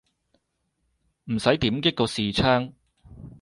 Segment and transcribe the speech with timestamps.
[1.25, 2.73] 唔使點擊個視窗